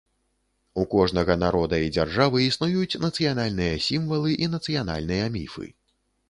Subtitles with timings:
[0.83, 5.69] У кожнага народа і дзяржавы існуюць нацыянальныя сімвалы і нацыянальныя міфы.